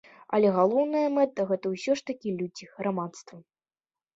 [0.37, 3.35] Але галоўная мэта гэта ўсё ж такі людзі, грамадства.